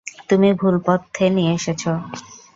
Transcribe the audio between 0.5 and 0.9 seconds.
ভুল